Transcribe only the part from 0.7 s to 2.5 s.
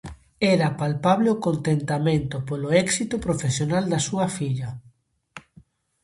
palpable o contentamento